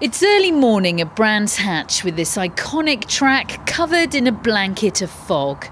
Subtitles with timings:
[0.00, 5.08] It's early morning at Brands Hatch with this iconic track covered in a blanket of
[5.08, 5.68] fog.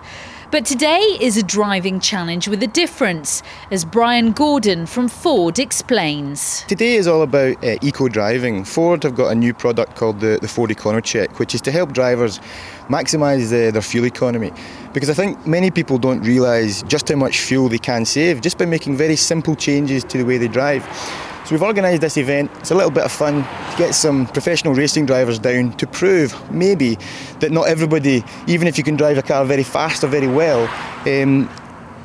[0.53, 6.63] But today is a driving challenge with a difference, as Brian Gordon from Ford explains.
[6.69, 8.65] Today is all about uh, eco driving.
[8.65, 11.93] Ford have got a new product called the, the Ford EconoCheck, which is to help
[11.93, 12.39] drivers
[12.87, 14.53] maximise uh, their fuel economy.
[14.93, 18.57] Because I think many people don't realise just how much fuel they can save just
[18.57, 20.87] by making very simple changes to the way they drive.
[21.45, 22.51] So we've organised this event.
[22.61, 26.33] It's a little bit of fun to get some professional racing drivers down to prove
[26.53, 26.97] maybe
[27.41, 30.69] that not everybody, even if you can drive a car very fast or very well,
[31.07, 31.51] um,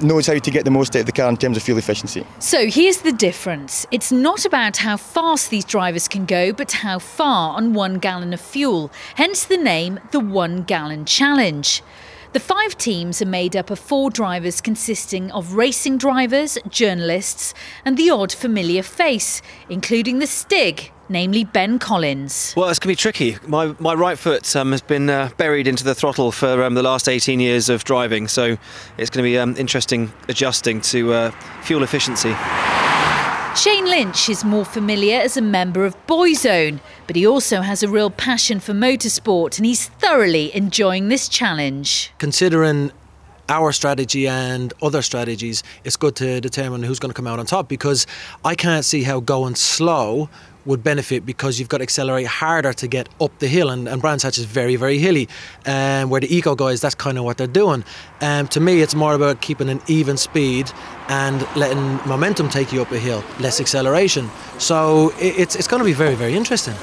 [0.02, 2.26] knows how to get the most out of the car in terms of fuel efficiency.
[2.40, 7.00] So here's the difference it's not about how fast these drivers can go, but how
[7.00, 11.84] far on one gallon of fuel, hence the name the One Gallon Challenge.
[12.38, 17.98] The five teams are made up of four drivers consisting of racing drivers, journalists, and
[17.98, 22.54] the odd familiar face, including the Stig, namely Ben Collins.
[22.56, 23.38] Well, it's going to be tricky.
[23.48, 26.84] My, my right foot um, has been uh, buried into the throttle for um, the
[26.84, 28.56] last 18 years of driving, so
[29.00, 31.32] it's going to be um, interesting adjusting to uh,
[31.64, 32.36] fuel efficiency.
[33.58, 37.90] Shane Lynch is more familiar as a member of Boyzone, but he also has a
[37.90, 42.12] real passion for motorsport and he's thoroughly enjoying this challenge.
[42.20, 42.92] Considering
[43.50, 47.46] our strategy and other strategies, it's good to determine who's going to come out on
[47.46, 48.06] top because
[48.44, 50.30] I can't see how going slow
[50.68, 54.02] would benefit because you've got to accelerate harder to get up the hill, and, and
[54.02, 55.28] Brands Hatch is very, very hilly.
[55.66, 57.84] And um, where the eco guys, that's kind of what they're doing.
[58.22, 60.70] Um, to me, it's more about keeping an even speed
[61.08, 64.30] and letting momentum take you up a hill, less acceleration.
[64.60, 66.74] So it, it's it's going to be very, very interesting.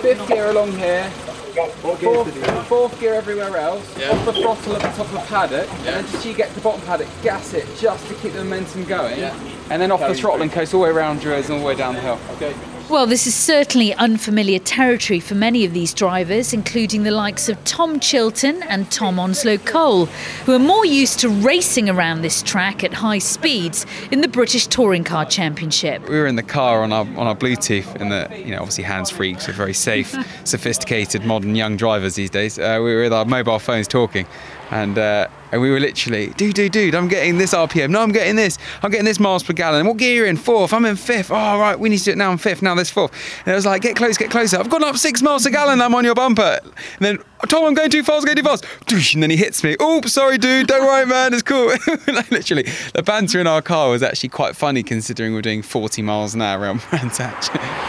[0.00, 1.10] Fifth gear along here,
[1.54, 4.10] Fourth, fourth, gear everywhere else, yeah.
[4.10, 5.76] off the throttle at the top of the paddock, yeah.
[5.76, 8.42] and then just you get to the bottom paddock, gas it just to keep the
[8.42, 9.38] momentum going, yeah.
[9.70, 11.60] and then off Carry the throttle and coast all the way around Druids and all
[11.60, 12.18] the way down the hill.
[12.32, 12.54] Okay.
[12.90, 17.62] Well, this is certainly unfamiliar territory for many of these drivers, including the likes of
[17.64, 20.04] Tom Chilton and Tom Onslow Cole,
[20.44, 24.66] who are more used to racing around this track at high speeds in the British
[24.66, 26.06] Touring Car Championship.
[26.06, 28.84] We were in the car on our on our Bluetooth, and the you know obviously
[28.84, 30.14] hands free, so very safe,
[30.44, 32.58] sophisticated, modern young drivers these days.
[32.58, 34.26] Uh, we were with our mobile phones talking,
[34.70, 34.98] and.
[34.98, 37.90] Uh, and we were literally, dude, dude, dude, I'm getting this RPM.
[37.90, 38.58] No, I'm getting this.
[38.82, 39.86] I'm getting this miles per gallon.
[39.86, 40.36] What gear in?
[40.36, 40.72] Fourth.
[40.72, 41.30] I'm in fifth.
[41.30, 42.32] Oh, right, we need to do it now.
[42.32, 42.60] I'm fifth.
[42.60, 43.12] Now there's fourth.
[43.46, 44.58] And it was like, get close, get closer.
[44.58, 45.80] I've gone up six miles a gallon.
[45.80, 46.58] I'm on your bumper.
[46.64, 49.14] And then, Tom, I'm going too fast, I'm going too fast.
[49.14, 49.76] And then he hits me.
[49.82, 50.66] Oops, sorry, dude.
[50.66, 51.34] Don't worry, man.
[51.34, 51.66] It's cool.
[52.06, 56.02] like, literally, the banter in our car was actually quite funny considering we're doing 40
[56.02, 57.48] miles an hour around Brands Hatch.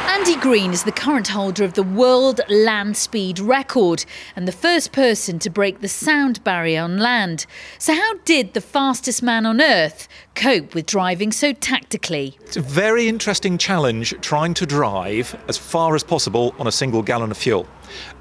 [0.09, 4.05] Andy Green is the current holder of the world land speed record
[4.35, 7.45] and the first person to break the sound barrier on land.
[7.77, 12.37] So, how did the fastest man on earth cope with driving so tactically?
[12.41, 17.03] It's a very interesting challenge trying to drive as far as possible on a single
[17.03, 17.67] gallon of fuel.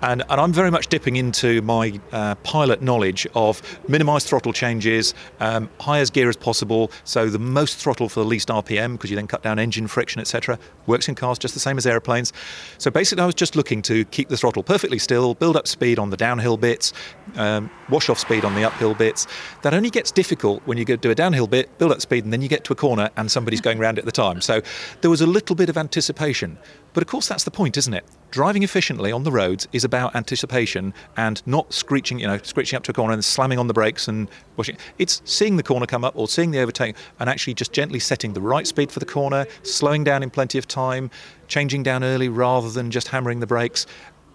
[0.03, 5.15] And, and I'm very much dipping into my uh, pilot knowledge of minimize throttle changes,
[5.41, 9.11] um, high as gear as possible, so the most throttle for the least RPM, because
[9.11, 10.59] you then cut down engine friction, etc.
[10.87, 12.33] Works in cars just the same as aeroplanes.
[12.79, 15.99] So basically, I was just looking to keep the throttle perfectly still, build up speed
[15.99, 16.93] on the downhill bits,
[17.37, 19.27] um, wash off speed on the uphill bits.
[19.63, 22.43] That only gets difficult when you do a downhill bit, build up speed, and then
[22.43, 24.41] you get to a corner and somebody's going around at the time.
[24.41, 24.61] So
[25.01, 26.59] there was a little bit of anticipation.
[26.93, 28.05] But of course, that's the point, isn't it?
[28.35, 32.83] Driving efficiently on the roads is about anticipation and not screeching, you know, screeching up
[32.83, 34.77] to a corner and slamming on the brakes and pushing.
[34.99, 38.33] It's seeing the corner come up or seeing the overtake and actually just gently setting
[38.33, 41.13] the right speed for the corner, slowing down in plenty of time,
[41.47, 43.87] changing down early rather than just hammering the brakes,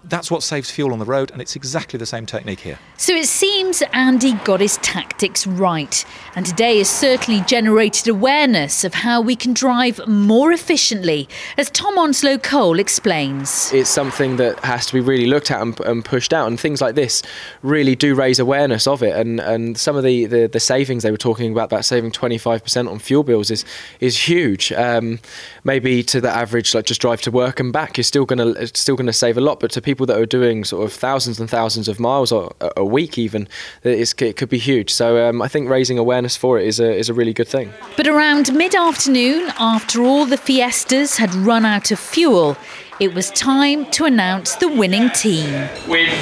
[0.04, 2.80] that's what saves fuel on the road, and it's exactly the same technique here.
[2.98, 6.06] So it seems Andy got his tactics right,
[6.36, 11.28] and today has certainly generated awareness of how we can drive more efficiently,
[11.58, 13.72] as Tom Onslow Cole explains.
[13.74, 16.82] It's something that has to be really looked at and, and, pushed out, and things
[16.82, 17.22] like this
[17.62, 19.16] really do raise awareness of it.
[19.16, 22.90] And, and some of the, the, the savings they were talking about, that saving 25%
[22.90, 23.66] on fuel bills, is
[24.00, 24.72] is huge.
[24.72, 25.20] Um,
[25.64, 28.96] maybe to the average, like just drive to work and back, you're still gonna still
[28.96, 31.88] gonna save a lot, but to people that are doing sort of thousands and thousands
[31.88, 32.48] of miles a,
[32.78, 33.48] a week, even,
[33.82, 34.94] it could be huge.
[34.94, 37.74] So um, I think raising awareness for it is a, is a really good thing.
[37.98, 42.56] But around mid afternoon, after all the fiestas had run out of fuel,
[43.00, 45.68] it was time to announce the winning team.
[45.88, 46.14] With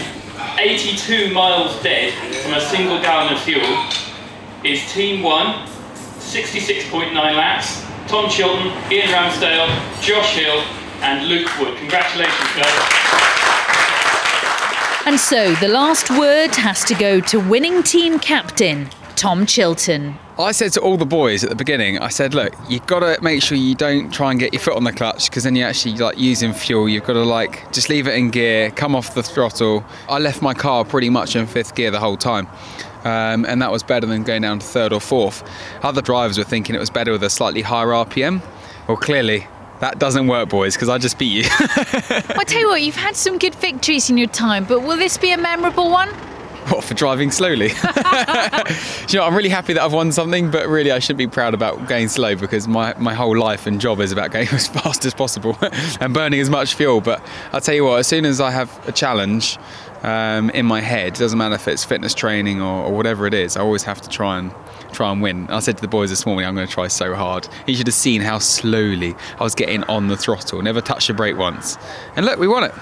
[0.58, 3.86] 82 miles dead from a single gallon of fuel,
[4.64, 5.68] is Team 1,
[6.20, 9.68] 66.9 laps, Tom Chilton, Ian Ramsdale,
[10.02, 10.64] Josh Hill,
[11.02, 11.78] and Luke Wood.
[11.78, 13.27] Congratulations, guys.
[15.08, 20.16] And so the last word has to go to winning team captain, Tom Chilton.
[20.38, 23.18] I said to all the boys at the beginning, I said, look, you've got to
[23.24, 25.70] make sure you don't try and get your foot on the clutch because then you're
[25.70, 26.90] actually like using fuel.
[26.90, 29.86] You've got to like just leave it in gear, come off the throttle.
[30.10, 32.46] I left my car pretty much in fifth gear the whole time.
[33.06, 35.50] Um, and that was better than going down to third or fourth.
[35.84, 38.42] Other drivers were thinking it was better with a slightly higher RPM.
[38.90, 39.48] Well, clearly
[39.80, 41.44] that doesn't work, boys, because I just beat you.
[41.52, 45.32] I tell what, you've had some good victories in your time, but will this be
[45.32, 46.10] a memorable one?
[46.70, 47.68] What for driving slowly?
[49.08, 51.54] you know, I'm really happy that I've won something, but really I shouldn't be proud
[51.54, 55.06] about going slow because my, my whole life and job is about going as fast
[55.06, 55.58] as possible
[56.02, 57.00] and burning as much fuel.
[57.00, 59.58] But I'll tell you what, as soon as I have a challenge
[60.04, 63.56] um, in my head, doesn't matter if it's fitness training or, or whatever it is,
[63.56, 64.52] I always have to try and
[64.92, 65.48] try and win.
[65.50, 67.48] I said to the boys this morning, I'm going to try so hard.
[67.66, 71.14] You should have seen how slowly I was getting on the throttle, never touched the
[71.14, 71.78] brake once.
[72.16, 72.74] And look, we won it.